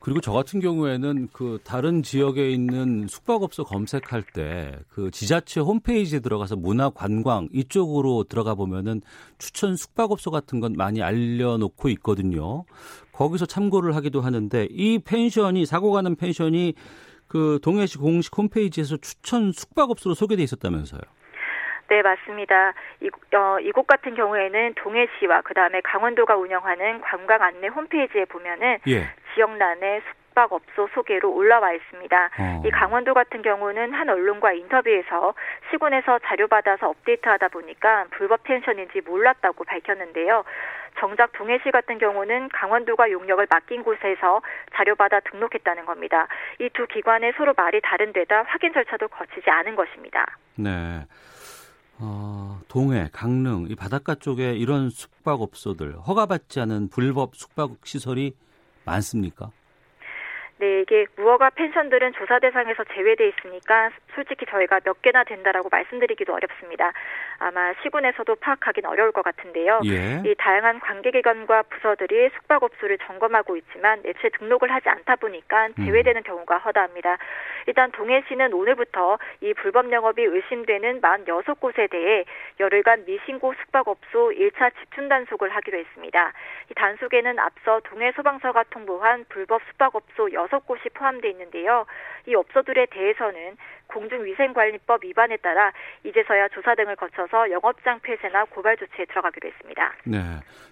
[0.00, 6.56] 그리고 저 같은 경우에는 그 다른 지역에 있는 숙박업소 검색할 때 그 지자체 홈페이지에 들어가서
[6.56, 9.00] 문화관광 이쪽으로 들어가 보면은
[9.38, 12.64] 추천 숙박업소 같은 건 많이 알려놓고 있거든요.
[13.12, 16.74] 거기서 참고를 하기도 하는데 이 펜션이 사고 가는 펜션이
[17.30, 21.00] 그 동해시 공식 홈페이지에서 추천 숙박업소로 소개돼 있었다면서요.
[21.88, 22.72] 네, 맞습니다.
[23.00, 29.08] 이, 어, 이곳 같은 경우에는 동해시와 그 다음에 강원도가 운영하는 관광 안내 홈페이지에 보면은 예.
[29.34, 32.30] 지역란에 숙박업소 소개로 올라와 있습니다.
[32.38, 32.62] 어.
[32.64, 35.34] 이 강원도 같은 경우는 한 언론과 인터뷰에서
[35.70, 40.44] 시군에서 자료 받아서 업데이트하다 보니까 불법 펜션인지 몰랐다고 밝혔는데요.
[40.98, 44.42] 정작 동해시 같은 경우는 강원도가 용역을 맡긴 곳에서
[44.74, 46.26] 자료받아 등록했다는 겁니다.
[46.58, 50.24] 이 두 기관의 서로 말이 다른 데다 확인 절차도 거치지 않은 것입니다.
[50.56, 51.04] 네.
[51.98, 58.34] 어, 동해, 강릉, 이 바닷가 쪽에 이런 숙박업소들 허가받지 않은 불법 숙박 시설이
[58.86, 59.50] 많습니까?
[60.60, 66.92] 네, 이게 무허가 펜션들은 조사 대상에서 제외돼 있으니까 솔직히 저희가 몇 개나 된다라고 말씀드리기도 어렵습니다.
[67.38, 69.80] 아마 시군에서도 파악하기는 어려울 것 같은데요.
[69.86, 70.22] 예.
[70.26, 75.86] 이 다양한 관계기관과 부서들이 숙박업소를 점검하고 있지만 애초에 등록을 하지 않다 보니까 음.
[75.86, 76.22] 제외되는 음.
[76.24, 77.16] 경우가 허다합니다.
[77.66, 82.26] 일단 동해시는 오늘부터 이 불법 영업이 의심되는 만 6곳에 대해
[82.58, 86.34] 열흘간 미신고 숙박업소 1차 집중 단속을 하기로 했습니다.
[86.70, 91.86] 이 단속에는 앞서 동해 소방서가 통보한 불법 숙박업소 6 다섯 곳이 포함되어 있는데요.
[92.26, 95.72] 이 업소들에 대해서는 공중위생관리법 위반에 따라
[96.04, 99.94] 이제서야 조사 등을 거쳐서 영업장 폐쇄나 고발 조치에 들어가기로 했습니다.
[100.04, 100.18] 네.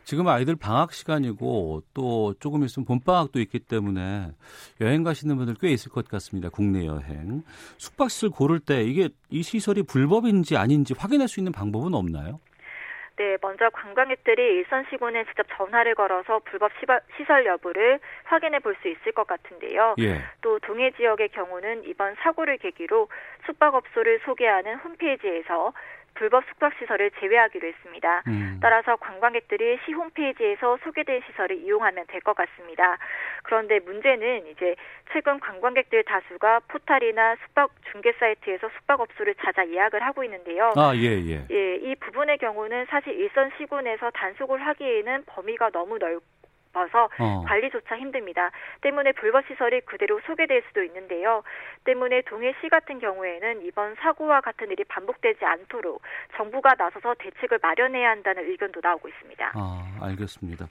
[0.04, 4.32] 지금 아이들 방학 시간이고 또 조금 있으면 봄방학도 있기 때문에
[4.80, 6.48] 여행 가시는 분들 꽤 있을 것 같습니다.
[6.48, 7.42] 국내 여행.
[7.78, 12.40] 숙박시설 고를 때 이게 이 시설이 불법인지 아닌지 확인할 수 있는 방법은 없나요?
[13.18, 16.70] 네, 먼저 관광객들이 일선 시군에 직접 전화를 걸어서 불법
[17.16, 19.96] 시설 여부를 확인해 볼 수 있을 것 같은데요.
[19.98, 20.22] 예.
[20.40, 23.08] 또 동해 지역의 경우는 이번 사고를 계기로
[23.46, 25.72] 숙박업소를 소개하는 홈페이지에서
[26.14, 28.22] 불법 숙박시설을 제외하기로 했습니다.
[28.26, 28.58] 음.
[28.60, 32.98] 따라서 관광객들이 시 홈페이지에서 소개된 시설을 이용하면 될 것 같습니다.
[33.44, 34.74] 그런데 문제는 이제
[35.12, 40.72] 최근 관광객들 다수가 포탈이나 숙박 중개 사이트에서 숙박업소를 찾아 예약을 하고 있는데요.
[40.76, 41.46] 아, 예, 예.
[41.50, 46.24] 예, 이 부분의 경우는 사실 일선 시군에서 단속을 하기에는 범위가 너무 넓고
[46.78, 47.42] 싶어서 어.
[47.46, 48.50] 관리조차 힘듭니다.
[48.80, 51.42] 때문에 불법 시설이 그대로 소개될 수도 있는데요.
[51.84, 56.02] 때문에 동해시 같은 경우에는 이번 사고와 같은 일이 반복되지 않도록
[56.36, 59.52] 정부가 나서서 대책을 마련해야 한다는 의견도 나오고 있습니다.
[59.54, 60.68] 아, 알겠습니다.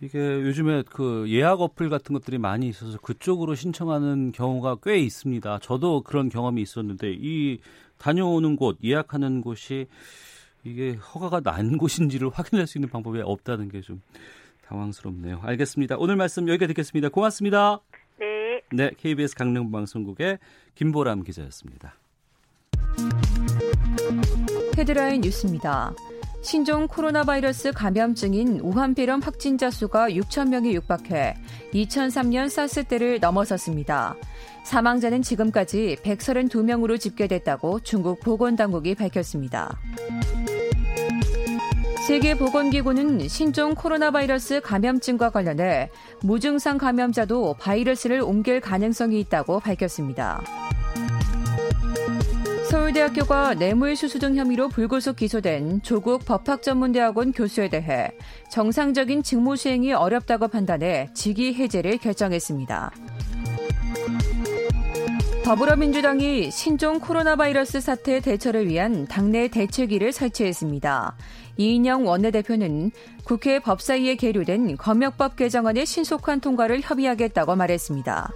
[0.00, 5.58] 이게 요즘에 그 예약 어플 같은 것들이 많이 있어서 그쪽으로 신청하는 경우가 꽤 있습니다.
[5.60, 7.60] 저도 그런 경험이 있었는데 이
[7.98, 9.86] 다녀오는 곳, 예약하는 곳이
[10.64, 14.02] 이게 허가가 난 곳인지를 확인할 수 있는 방법이 없다는 게 좀
[14.68, 15.40] 당황스럽네요.
[15.42, 15.96] 알겠습니다.
[15.98, 17.08] 오늘 말씀 여기까지 듣겠습니다.
[17.08, 17.80] 고맙습니다.
[18.18, 18.60] 네.
[18.72, 20.38] 네, KBS 강릉방송국의
[20.74, 21.94] 김보람 기자였습니다.
[24.76, 25.92] 헤드라인 뉴스입니다.
[26.42, 31.34] 신종 코로나 바이러스 감염증인 우한폐렴 확진자 수가 6천 명이 육박해
[31.72, 34.14] 2003년 사스 때를 넘어섰습니다.
[34.64, 39.76] 사망자는 지금까지 132명으로 집계됐다고 중국 보건당국이 밝혔습니다.
[42.06, 45.90] 세계보건기구는 신종 코로나 바이러스 감염증과 관련해
[46.22, 50.40] 무증상 감염자도 바이러스를 옮길 가능성이 있다고 밝혔습니다.
[52.70, 58.12] 서울대학교가 뇌물수수 등 혐의로 불구속 기소된 조국 법학전문대학원 교수에 대해
[58.52, 62.92] 정상적인 직무 수행이 어렵다고 판단해 직위 해제를 결정했습니다.
[65.46, 71.16] 더불어민주당이 신종 코로나 바이러스 사태 대처를 위한 당내 대책위를 설치했습니다.
[71.56, 72.90] 이인영 원내대표는
[73.24, 78.30] 국회 법사위에 계류된 검역법 개정안의 신속한 통과를 협의하겠다고 말했습니다.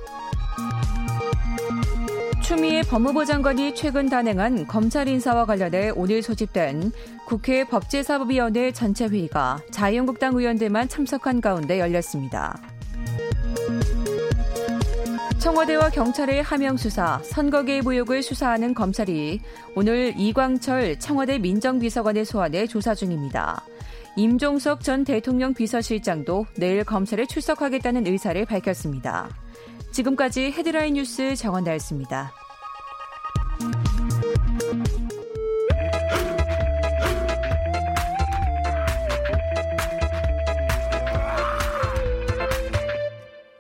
[2.42, 6.90] 추미애 법무부 장관이 최근 단행한 검찰 인사와 관련해 오늘 소집된
[7.24, 12.60] 국회 법제사법위원회 전체 회의가 자유한국당 의원들만 참석한 가운데 열렸습니다.
[15.50, 19.40] 청와대와 경찰의 하명 수사, 선거 개입 의혹을 수사하는 검찰이
[19.74, 23.60] 오늘 이광철 청와대 민정비서관의 소환에 조사 중입니다.
[24.14, 29.28] 임종석 전 대통령 비서실장도 내일 검찰에 출석하겠다는 의사를 밝혔습니다.
[29.90, 32.32] 지금까지 헤드라인 뉴스 정원다였습니다.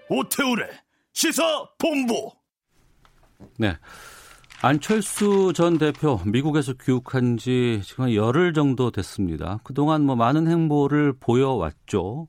[0.08, 0.89] 오태우래
[1.20, 1.42] 시사
[1.76, 2.32] 본부.
[3.58, 3.76] 네.
[4.62, 9.58] 안철수 전 대표 미국에서 귀국한 지 지금 열흘 정도 됐습니다.
[9.62, 12.26] 그동안 뭐 많은 행보를 보여왔죠.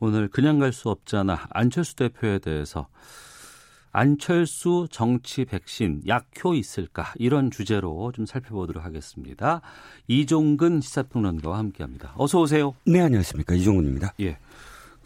[0.00, 1.46] 오늘 그냥 갈 수 없잖아.
[1.50, 2.88] 안철수 대표에 대해서
[3.92, 9.60] 안철수 정치 백신 약효 있을까 이런 주제로 좀 살펴보도록 하겠습니다.
[10.08, 12.14] 이종근 시사평론가와 함께합니다.
[12.16, 12.74] 어서 오세요.
[12.86, 14.14] 네 안녕하십니까 이종근입니다.
[14.18, 14.36] 예.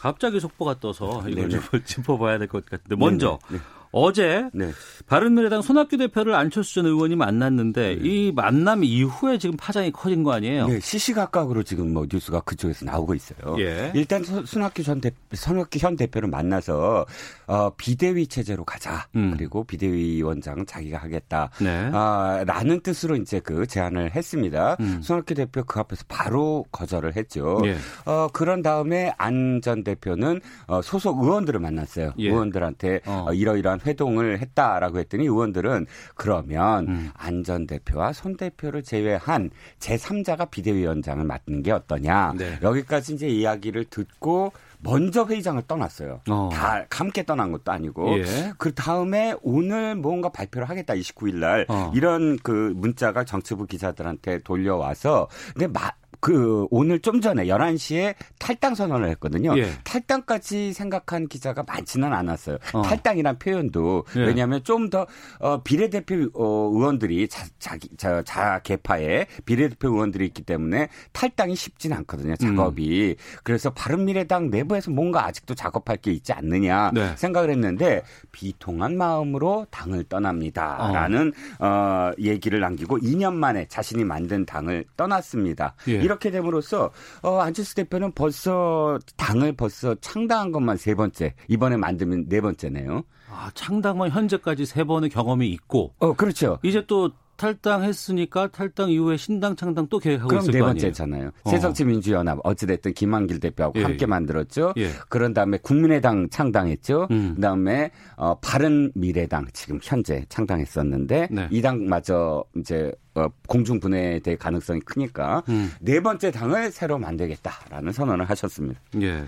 [0.05, 3.63] 갑자기 속보가 떠서 이걸 좀 짚어봐야 될 것 같은데 먼저 네네.
[3.95, 4.01] 네.
[4.01, 4.71] 어제 네.
[5.07, 8.01] 바른미래당 손학규 대표를 안철수 전 의원이 만났는데 네.
[8.03, 10.67] 이 만남 이후에 지금 파장이 커진 거 아니에요?
[10.67, 13.57] 네, 시시각각으로 지금 뭐 뉴스가 그쪽에서 나오고 있어요.
[13.59, 13.93] 예.
[13.95, 17.07] 일단 손학규 전 대, 손학규 현 대표를 만나서
[17.47, 19.07] 어, 비대위 체제로 가자.
[19.17, 19.33] 음.
[19.37, 21.51] 그리고 비대위 원장 자기가 하겠다.
[21.61, 21.91] 네.
[21.93, 24.77] 아, 라는 뜻으로 이제 그 제안을 했습니다.
[24.81, 25.01] 음.
[25.03, 27.61] 손학규 대표 그 앞에서 바로 거절을 했죠.
[27.65, 27.77] 예.
[28.05, 32.13] 어, 그런 다음에 안 전 대표는 어, 소속 의원들을 만났어요.
[32.19, 32.29] 예.
[32.29, 33.27] 의원들한테 어.
[33.29, 37.11] 어, 이러이러한 회동을 했다라고 했더니 의원들은 그러면 음.
[37.15, 42.35] 안전 대표와 손 대표를 제외한 제3자가 비대위원장을 맡는 게 어떠냐.
[42.37, 42.59] 네.
[42.63, 44.53] 여기까지 이제 이야기를 듣고
[44.85, 46.21] 먼저 회의장을 떠났어요.
[46.29, 46.51] 어.
[46.53, 48.19] 다 함께 떠난 것도 아니고.
[48.19, 48.53] 예.
[48.59, 51.91] 그 다음에 오늘 뭔가 발표를 하겠다 29일 날 어.
[51.95, 55.91] 이런 그 문자가 정치부 기자들한테 돌려와서 근데 마,
[56.25, 59.59] 그 오늘 좀 전에 11시에 탈당 선언을 했거든요.
[59.59, 59.69] 예.
[59.85, 62.57] 탈당까지 생각한 기자가 많지는 않았어요.
[62.73, 62.81] 어.
[62.81, 64.21] 탈당이란 표현도 예.
[64.21, 65.07] 왜냐하면 좀더
[65.39, 71.93] 어, 비례대표 어, 의원들이 자, 자기 자, 자 개파의 비례대표 의원들이 있기 때문에 탈당이 쉽진
[71.93, 72.37] 않거든요.
[72.37, 73.17] 작업이.
[73.19, 73.41] 음.
[73.43, 77.15] 그래서 바른미래당 내부에서 뭔가 아직도 작업할 게 있지 않느냐 네.
[77.17, 81.67] 생각을 했는데 비통한 마음으로 당을 떠납니다라는 어.
[81.67, 85.75] 어 얘기를 남기고 2년 만에 자신이 만든 당을 떠났습니다.
[85.89, 86.01] 예.
[86.15, 86.91] 이렇게 됨으로써
[87.23, 93.03] 어, 안철수 대표는 벌써 당을 벌써 창당한 것만 세 번째, 이번에 만들면 네 번째네요.
[93.31, 95.95] 아, 창당만 현재까지 세 번의 경험이 있고.
[95.99, 96.59] 어, 그렇죠.
[96.63, 101.31] 이제 또 탈당했으니까 탈당 이후에 신당 창당 또 계획하고 그럼 있을 네 번째잖아요.
[101.45, 101.51] 어.
[101.51, 104.07] 새정치민주연합 어찌됐든 김한길 대표하고 예, 함께 예.
[104.07, 104.75] 만들었죠.
[104.77, 104.91] 예.
[105.09, 107.09] 그런 다음에 국민의당 창당했죠.
[107.11, 107.35] 음.
[107.37, 111.49] 그다음에 어, 바른미래당 지금 현재 창당했었는데 네.
[111.51, 115.71] 이 당마저 이제 어, 공중 분해될 가능성이 크니까 음.
[115.81, 118.81] 네 번째 당을 새로 만들겠다라는 선언을 하셨습니다.
[119.01, 119.25] 예.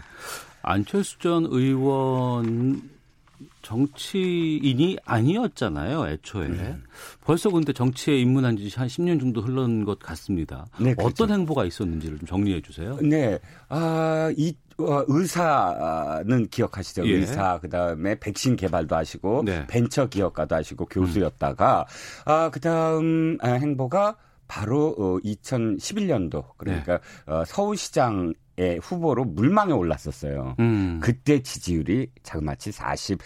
[0.62, 2.95] 안철수 전 의원
[3.66, 6.46] 정치인이 아니었잖아요, 애초에.
[6.46, 6.84] 음.
[7.24, 10.66] 벌써 근데 정치에 입문한 지 한 10년 정도 흘렀는 것 같습니다.
[10.78, 11.24] 네, 그렇죠.
[11.24, 12.96] 어떤 행보가 있었는지를 좀 정리해 주세요.
[13.02, 13.38] 네.
[13.68, 17.08] 아, 이 어, 의사는 기억하시죠?
[17.08, 17.12] 예.
[17.14, 19.66] 의사 그다음에 백신 개발도 하시고 네.
[19.66, 22.30] 벤처 기업가도 하시고 교수였다가 음.
[22.30, 27.32] 아, 그다음 아, 행보가 바로 어, 2011년도 그러니까 네.
[27.32, 28.34] 어, 서울시장 의
[28.82, 30.56] 후보로 물망에 올랐었어요.
[30.60, 30.98] 음.
[31.02, 33.18] 그때 지지율이 자그마치 45%,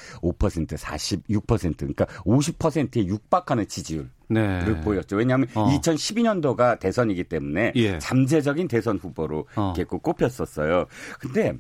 [0.77, 4.11] 46% 그러니까 50%에 육박하는 지지율.
[4.33, 4.65] 네.
[4.65, 5.17] 를 보였죠.
[5.17, 5.69] 왜냐하면 어.
[5.71, 7.99] 2012년도가 대선이기 때문에 예.
[7.99, 9.75] 잠재적인 대선 후보로 어.
[9.75, 10.87] 꼽혔었어요.
[11.19, 11.53] 근데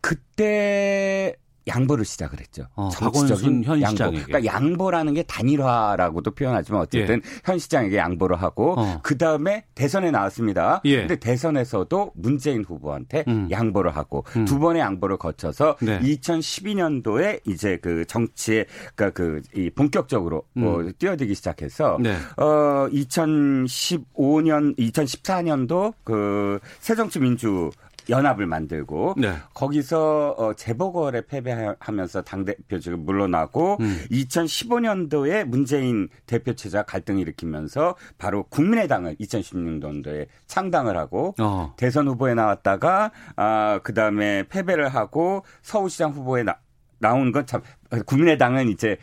[0.00, 1.34] 그때
[1.66, 2.66] 양보를 시작을 했죠.
[2.74, 3.90] 어, 정치적인 현 양보.
[3.92, 4.24] 시장에게.
[4.24, 7.40] 그러니까 양보라는 게 단일화라고도 표현하지만 어쨌든 예.
[7.44, 9.00] 현 시장에게 양보를 하고 어.
[9.02, 10.80] 그 다음에 대선에 나왔습니다.
[10.84, 10.98] 예.
[10.98, 13.48] 근데 대선에서도 문재인 후보한테 음.
[13.50, 14.44] 양보를 하고 음.
[14.44, 16.00] 두 번의 양보를 거쳐서 네.
[16.00, 20.66] 2012년도에 이제 그 정치에 그러니까 그 이 본격적으로 음.
[20.66, 22.16] 어, 뛰어들기 시작해서 네.
[22.36, 27.70] 어 2015년 2014년도 그 새정치민주
[28.08, 29.34] 연합을 만들고 네.
[29.54, 33.98] 거기서 어, 재보궐에 패배하면서 당 대표 지금 물러나고 음.
[34.10, 41.74] 2015년도에 문재인 대표 체자 갈등 을 일으키면서 바로 국민의당을 2016년도에 창당을 하고 어.
[41.76, 46.56] 대선 후보에 나왔다가 아 그다음에 패배를 하고 서울시장 후보에 나,
[47.02, 47.60] 나온 건 참
[48.06, 48.96] 국민의당은 이제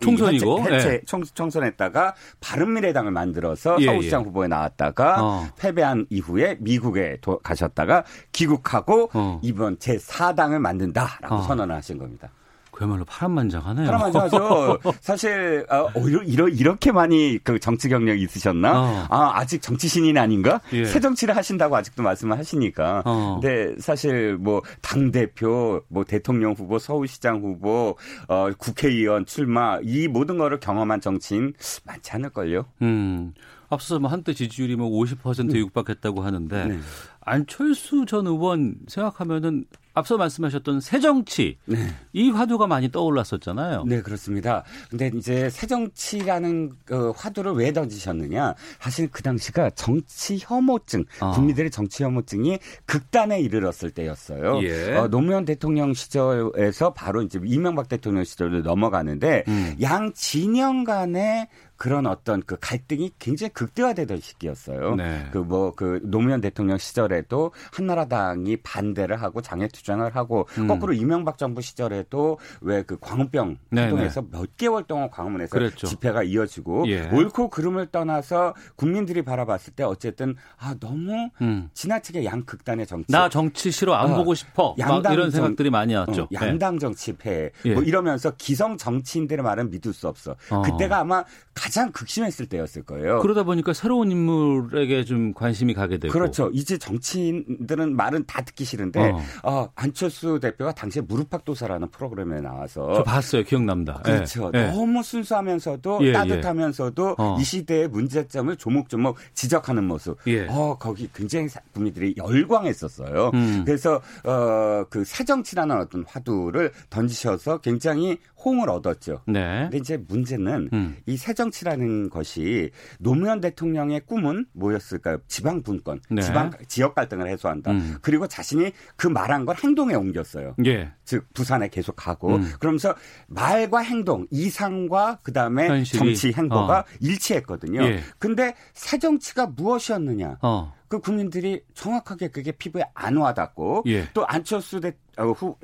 [0.00, 1.00] 총선이고 해체, 해체 네.
[1.06, 4.24] 총, 총선했다가 바른미래당을 만들어서 예, 서울시장 예.
[4.24, 5.48] 후보에 나왔다가 어.
[5.58, 9.40] 패배한 이후에 미국에 도, 가셨다가 귀국하고 어.
[9.42, 11.42] 이번 제 4당을 만든다라고 어.
[11.42, 12.30] 선언을 하신 겁니다.
[12.76, 13.86] 그야말로 파란만장하네요.
[13.86, 14.78] 파란만장하죠.
[15.00, 18.72] 사실 아, 어, 이러, 이렇게 많이 그 정치 경력이 있으셨나?
[18.78, 19.06] 어.
[19.08, 20.60] 아 아직 정치 신인 아닌가?
[20.74, 20.84] 예.
[20.84, 23.02] 새 정치를 하신다고 아직도 말씀을 하시니까.
[23.06, 23.38] 어.
[23.40, 27.96] 근데 사실 뭐당 대표, 뭐 대통령 후보, 서울시장 후보,
[28.28, 32.66] 어, 국회의원 출마 이 모든 거를 경험한 정치인 많지 않을걸요.
[32.82, 33.32] 음.
[33.68, 35.56] 앞서서 뭐 한때 지지율이 뭐 50% 음.
[35.56, 36.78] 육박했다고 하는데 네.
[37.20, 39.64] 안철수 전 의원 생각하면은
[39.96, 41.76] 앞서 말씀하셨던 새정치 네.
[42.12, 43.84] 이 화두가 많이 떠올랐었잖아요.
[43.86, 44.62] 네 그렇습니다.
[44.90, 48.54] 근데 이제 새정치라는 그 화두를 왜 던지셨느냐?
[48.78, 51.32] 사실 그 당시가 정치 혐오증 어.
[51.32, 54.62] 국민들의 정치 혐오증이 극단에 이르렀을 때였어요.
[54.62, 54.94] 예.
[54.96, 59.76] 어, 노무현 대통령 시절에서 바로 이제 이명박 대통령 시절로 넘어가는데 음.
[59.80, 64.94] 양 진영 간의 그런 어떤 그 갈등이 굉장히 극대화되던 시기였어요.
[64.94, 65.28] 네.
[65.32, 70.66] 그뭐그 그 노무현 대통령 시절에도 한나라당이 반대를 하고 장애 투쟁을 하고 음.
[70.66, 74.38] 거꾸로 이명박 정부 시절에도 왜 그 광우병 활동에서 네, 네.
[74.38, 75.86] 몇 개월 동안 광화문에서 그랬죠.
[75.86, 77.08] 집회가 이어지고 예.
[77.10, 81.68] 옳고 그름을 떠나서 국민들이 바라봤을 때 어쨌든 아 너무 음.
[81.74, 86.22] 지나치게 양극단의 정치 나 정치 싫어 안 어, 보고 싶어 양당 이런 생각들이 많이 왔죠.
[86.22, 87.74] 어, 양당 정치패 예.
[87.74, 90.36] 뭐 이러면서 기성 정치인들의 말은 믿을 수 없어.
[90.50, 90.62] 어.
[90.62, 93.20] 그때가 아마 가장 극심했을 때였을 거예요.
[93.20, 96.12] 그러다 보니까 새로운 인물에게 좀 관심이 가게 되고.
[96.12, 96.50] 그렇죠.
[96.52, 99.20] 이제 정치인들은 말은 다 듣기 싫은데 어.
[99.42, 103.42] 어 안철수 대표가 당시에 무릎팍도사라는 프로그램에 나와서 저 봤어요.
[103.44, 104.00] 기억납니다.
[104.04, 104.50] 그렇죠.
[104.54, 104.70] 예.
[104.70, 106.12] 너무 순수하면서도 예, 예.
[106.12, 107.40] 따뜻하면서도 예.
[107.40, 110.18] 이 시대의 문제점을 조목조목 지적하는 모습.
[110.26, 110.46] 예.
[110.48, 113.30] 어 거기 굉장히 국민들이 열광했었어요.
[113.34, 113.62] 음.
[113.64, 119.22] 그래서 어그 새정치라는 어떤 화두를 던지셔서 굉장히 호응을 얻었죠.
[119.26, 119.62] 네.
[119.62, 120.96] 근데 이제 문제는 음.
[121.06, 125.18] 이 새정치라는 것이 노무현 대통령의 꿈은 뭐였을까요?
[125.26, 126.22] 지방 분권, 네.
[126.22, 127.72] 지방 지역 갈등을 해소한다.
[127.72, 127.96] 음.
[128.00, 130.54] 그리고 자신이 그 말한 걸 행동에 옮겼어요.
[130.64, 130.92] 예.
[131.04, 132.52] 즉 부산에 계속 가고 음.
[132.60, 132.94] 그러면서
[133.26, 135.98] 말과 행동, 이상과 그다음에 현실이.
[135.98, 136.84] 정치 행보가 어.
[137.00, 137.82] 일치했거든요.
[137.82, 138.00] 예.
[138.18, 140.38] 근데 새정치가 무엇이었느냐?
[140.42, 140.72] 어.
[140.88, 144.08] 그 국민들이 정확하게 그게 피부에 안 와닿고 예.
[144.12, 145.56] 또 안철수 대, 어, 후,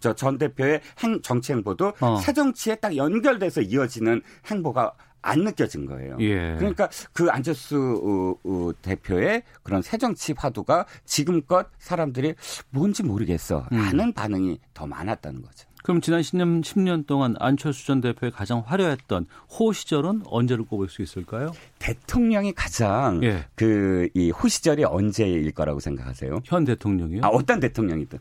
[0.00, 2.16] 저, 전 대표의 행, 정치 행보도 어.
[2.16, 6.16] 새 정치에 딱 연결돼서 이어지는 행보가 안 느껴진 거예요.
[6.20, 6.54] 예.
[6.56, 12.34] 그러니까 그 안철수 어, 어, 대표의 그런 새정치 화두가 지금껏 사람들이
[12.70, 14.12] 뭔지 모르겠어 라는 음.
[14.12, 15.67] 반응이 더 많았다는 거죠.
[15.88, 19.24] 그럼 지난 10년, 10년 동안 안철수 전 대표의 가장 화려했던
[19.58, 21.50] 호 시절은 언제를 꼽을 수 있을까요?
[21.78, 23.46] 대통령이 가장 예.
[23.54, 26.40] 그이 호 시절이 언제일 거라고 생각하세요?
[26.44, 27.22] 현 대통령이요?
[27.24, 28.18] 아, 어떤 대통령이든.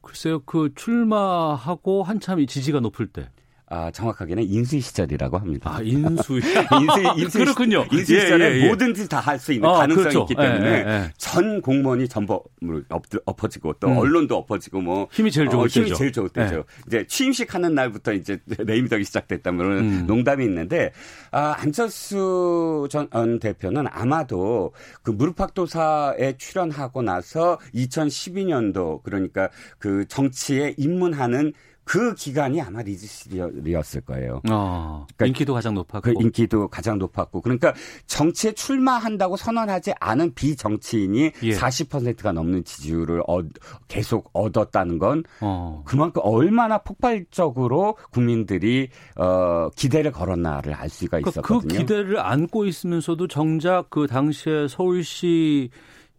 [0.00, 3.28] 글쎄요, 그 출마하고 한참 이 지지가 높을 때.
[3.68, 5.74] 아, 정확하게는 인수위 시절이라고 합니다.
[5.74, 6.40] 아, 인수위.
[6.80, 7.84] 인수위, 인수위 그렇군요.
[7.90, 8.66] 인수위 시절에 예, 예, 예.
[8.68, 10.20] 뭐든지 다 할 수 있는 아, 가능성이 그렇죠.
[10.22, 12.84] 있기 때문에 예, 예, 전 공무원이 전범을
[13.24, 13.96] 엎어지고 또 음.
[13.98, 16.64] 언론도 엎어지고 뭐 힘이 제일 좋을 어, 힘이 제일 좋을 때죠.
[16.86, 20.04] 이제 취임식 하는 날부터 이제 레임덕이 시작됐다면 음.
[20.06, 20.92] 농담이 있는데
[21.32, 23.08] 아, 안철수 전
[23.40, 29.48] 대표는 아마도 그 무릎팍도사에 출연하고 나서 2012년도 그러니까
[29.78, 31.52] 그 정치에 입문하는
[31.86, 34.42] 그 기간이 아마 리즈 시절이었을 거예요.
[34.50, 36.00] 어, 그러니까 인기도 가장 높았고.
[36.00, 37.40] 그 인기도 가장 높았고.
[37.42, 37.72] 그러니까
[38.08, 41.50] 정치에 출마한다고 선언하지 않은 비정치인이 예.
[41.54, 43.38] 40%가 넘는 지지율을 어,
[43.86, 45.84] 계속 얻었다는 건 어.
[45.86, 51.68] 그만큼 얼마나 폭발적으로 국민들이 어, 기대를 걸었나를 알 수가 그러니까 그 있었거든요.
[51.68, 55.70] 그 기대를 안고 있으면서도 정작 그 당시에 서울시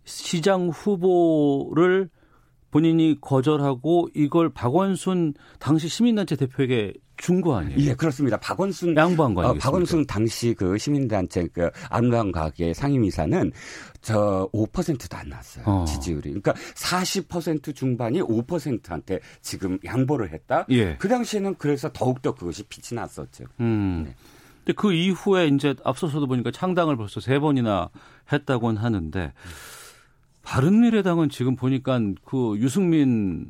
[0.05, 2.09] 시장 후보를
[2.71, 7.79] 본인이 거절하고 이걸 박원순 당시 시민단체 대표에게 준 거 아니에요?
[7.79, 8.37] 예, 그렇습니다.
[8.37, 9.55] 박원순 양보한 거 아니에요?
[9.55, 13.51] 어, 박원순 당시 그 시민단체 그 아름다운 가게 상임이사는
[14.01, 15.63] 저 5%도 안 났어요.
[15.65, 15.85] 어.
[15.87, 16.29] 지지율이.
[16.29, 20.65] 그러니까 40% 중반이 5%한테 지금 양보를 했다.
[20.69, 20.95] 예.
[20.97, 23.45] 그 당시에는 그래서 더욱더 그것이 빛이 났었죠.
[23.61, 24.03] 음.
[24.05, 24.15] 네.
[24.59, 27.89] 근데 그 이후에 이제 앞서서도 보니까 창당을 벌써 세 번이나
[28.31, 29.51] 했다고는 하는데 음.
[30.47, 33.47] 바른미래당은 지금 보니까 그 유승민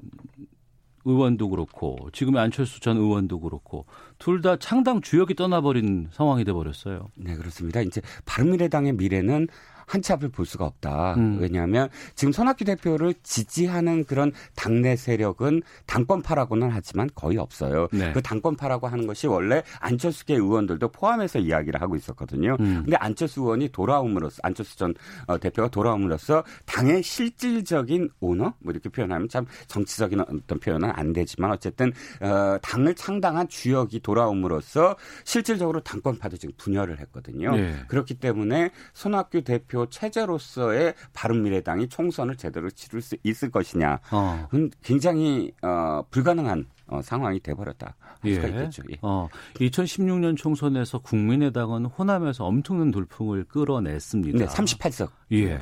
[1.06, 3.86] 의원도 그렇고 지금 안철수 전 의원도 그렇고
[4.18, 7.08] 둘 다 창당 주역이 떠나버린 상황이 돼 버렸어요.
[7.16, 7.82] 네 그렇습니다.
[7.82, 9.48] 이제 바른미래당의 미래는
[9.88, 11.16] 한치 앞을 볼 수가 없다.
[11.16, 11.38] 음.
[11.40, 17.88] 왜냐하면 지금 손학규 대표를 지지하는 그런 당내 세력은 당권파라고는 하지만 거의 없어요.
[17.92, 18.12] 네.
[18.12, 22.58] 그 당권파라고 하는 것이 원래 안철수계 의원들도 포함해서 이야기를 하고 있었거든요.
[22.60, 22.84] 음.
[22.84, 24.94] 근데 안철수 의원이 돌아옴으로써 안철수 전
[25.26, 31.52] 어, 대표가 돌아옴으로써 당의 실질적인 오너 뭐 이렇게 표현하면 참 정치적인 어떤 표현은 안 되지만
[31.52, 37.56] 어쨌든 어, 당을 창당한 주역이 돌아옴으로써 실질적으로 당권파도 지금 분열을 했거든요.
[37.56, 37.76] 네.
[37.88, 44.00] 그렇기 때문에 손학규 대표 대표 체제로서의 바른미래당이 총선을 제대로 치를 수 있을 것이냐.
[44.12, 44.48] 어.
[44.84, 47.96] 굉장히 어, 불가능한 어, 상황이 돼버렸다.
[48.22, 48.52] 할 수가 예.
[48.52, 48.82] 있겠죠.
[48.92, 48.98] 예.
[49.02, 54.40] 어, 2016년 총선에서 국민의당은 호남에서 엄청난 돌풍을 끌어냈습니다.
[54.40, 55.10] 네, 38석.
[55.34, 55.60] 예.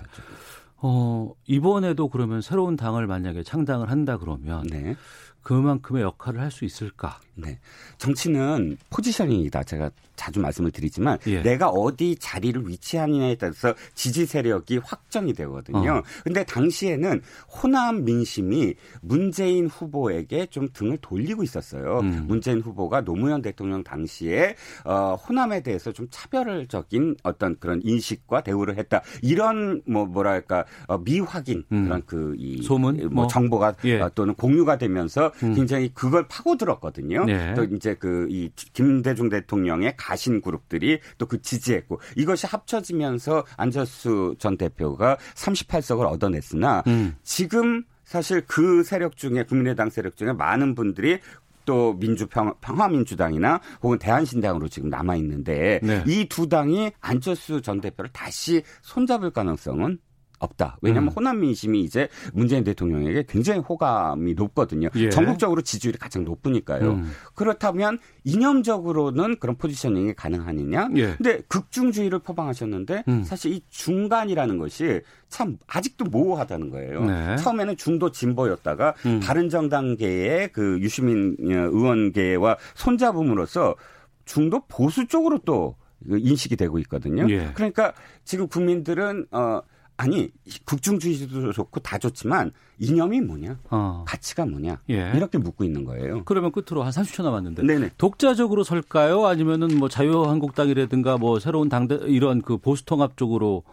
[0.78, 4.96] 어, 이번에도 그러면 새로운 당을 만약에 창당을 한다 그러면 네.
[5.42, 7.20] 그만큼의 역할을 할 수 있을까?
[7.36, 7.60] 네.
[7.98, 9.64] 정치는 포지셔닝이다.
[9.64, 11.42] 제가 자주 말씀을 드리지만 예.
[11.42, 15.98] 내가 어디 자리를 위치하느냐에 따라서 지지 세력이 확정이 되거든요.
[15.98, 16.04] 어.
[16.24, 22.00] 근데 당시에는 호남 민심이 문재인 후보에게 좀 등을 돌리고 있었어요.
[22.00, 22.26] 음.
[22.28, 29.02] 문재인 후보가 노무현 대통령 당시에 어, 호남에 대해서 좀 차별적인 어떤 그런 인식과 대우를 했다.
[29.22, 31.86] 이런 뭐 뭐랄까 어, 미확인 음.
[31.86, 33.28] 그런 그 이 소문 뭐, 뭐.
[33.28, 34.02] 정보가 예.
[34.02, 35.54] 어, 또는 공유가 되면서 음.
[35.56, 37.26] 굉장히 그걸 파고들었거든요.
[37.26, 37.54] 네.
[37.54, 44.58] 또 이제 그 이 김대중 대통령의 가신 그룹들이 또 그 지지했고 이것이 합쳐지면서 안철수 전
[44.58, 47.16] 대표가 38석을 얻어냈으나 음.
[47.24, 51.20] 지금 사실 그 세력 중에 국민의당 세력 중에 많은 분들이
[51.66, 56.04] 또 민주평 화민주당이나 혹은 대한신당으로 지금 남아 있는데 네.
[56.06, 59.98] 이두 당이 안철수 전 대표를 다시 손잡을 가능성은
[60.40, 60.78] 없다.
[60.82, 61.14] 왜냐하면 음.
[61.16, 64.90] 호남 민심이 이제 문재인 대통령에게 굉장히 호감이 높거든요.
[64.96, 65.10] 예.
[65.10, 66.92] 전국적으로 지지율이 가장 높으니까요.
[66.92, 67.12] 음.
[67.34, 70.90] 그렇다면 이념적으로는 그런 포지셔닝이 가능하느냐?
[70.96, 71.16] 예.
[71.16, 73.24] 근데 극중주의를 표방하셨는데 음.
[73.24, 77.06] 사실 이 중간이라는 것이 참 아직도 모호하다는 거예요.
[77.06, 77.36] 네.
[77.38, 79.20] 처음에는 중도 진보였다가 음.
[79.22, 83.76] 바른 정당계의 그 유시민 어, 의원계와 손잡음으로써
[84.26, 85.76] 중도 보수 쪽으로 또
[86.08, 87.28] 인식이 되고 있거든요.
[87.30, 87.52] 예.
[87.54, 89.62] 그러니까 지금 국민들은 어
[89.98, 90.30] 아니
[90.66, 94.04] 국중주의도 좋고 다 좋지만 이념이 뭐냐, 어.
[94.06, 95.14] 가치가 뭐냐 예.
[95.16, 96.24] 이렇게 묻고 있는 거예요.
[96.26, 97.92] 그러면 끝으로 한 30초 남았는데 네네.
[97.98, 99.26] 독자적으로 설까요?
[99.26, 103.64] 아니면은 뭐 자유한국당이라든가 뭐 새로운 당대 이런 그 보수통합 쪽으로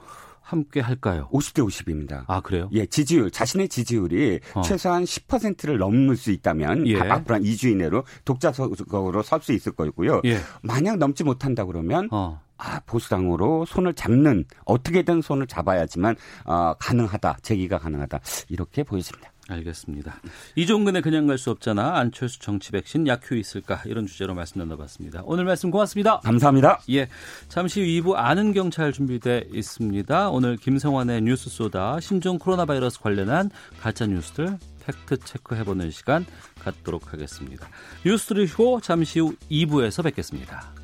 [0.41, 1.29] 함께 할까요?
[1.33, 2.25] 50대 50입니다.
[2.27, 2.69] 아, 그래요?
[2.73, 4.63] 예, 지지율, 자신의 지지율이 어.
[4.63, 6.99] 최소한 10%를 넘을 수 있다면 예.
[6.99, 10.21] 앞으로 한 2주 이내로 독자적으로 설 수 있을 거고요.
[10.25, 10.39] 예.
[10.63, 12.42] 만약 넘지 못한다 그러면 어.
[12.63, 17.39] 아, 보수당으로 손을 잡는 어떻게든 손을 잡아야지만 어, 가능하다.
[17.43, 18.21] 제기가 가능하다.
[18.49, 19.33] 이렇게 보여집니다.
[19.49, 20.21] 알겠습니다.
[20.55, 21.97] 이종근의 그냥 갈 수 없잖아.
[21.99, 23.83] 안철수 정치 백신 약효 있을까?
[23.87, 25.23] 이런 주제로 말씀 나눠봤습니다.
[25.25, 26.21] 오늘 말씀 고맙습니다.
[26.21, 26.81] 감사합니다.
[26.91, 27.09] 예.
[27.49, 30.31] 잠시 후 2부 아는 경찰 준비돼 있습니다.
[30.31, 33.51] 오늘 김성환의 뉴스 소다 신종 코로나 바이러스 관련한
[33.81, 36.25] 가짜 뉴스들 fact check해보는 시간
[36.61, 37.69] 갖도록 하겠습니다.
[38.07, 40.82] 뉴스를 쉬고 잠시 후 2부에서 뵙겠습니다.